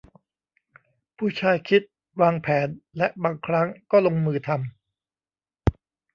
[1.17, 1.81] ผู้ชายคิด
[2.21, 2.67] วางแผน
[2.97, 4.59] และบางครั้งก็ลงมือทำ